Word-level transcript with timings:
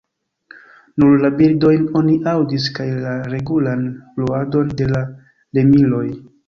Nur 1.03 1.17
la 1.23 1.29
birdojn 1.41 1.85
oni 2.01 2.17
aŭdis 2.33 2.67
kaj 2.79 2.89
la 3.05 3.15
regulan 3.37 3.87
bruadon 4.19 4.77
de 4.83 4.93
la 4.95 5.09
remiloj. 5.61 6.07